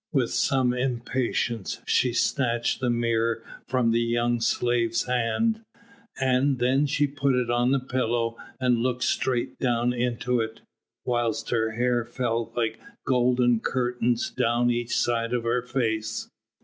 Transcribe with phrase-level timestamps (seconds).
[0.11, 5.61] With some impatience she snatched the mirror from the young slave's hand,
[6.19, 10.61] and then she put it on the pillow and looked straight down into it,
[11.05, 16.27] whilst her hair fell like golden curtains down each side of her face.